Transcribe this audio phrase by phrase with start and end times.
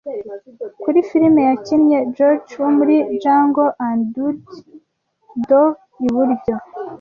[0.81, 4.65] Kuri firime, yakinnye George wo muri Jungle & Dudley
[5.47, 6.55] Do-Iburyo